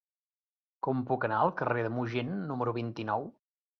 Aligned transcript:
Com 0.87 1.03
puc 1.11 1.27
anar 1.29 1.41
al 1.41 1.53
carrer 1.59 1.83
del 1.89 1.93
Mogent 1.99 2.33
número 2.53 2.75
vint-i-nou? 2.79 3.29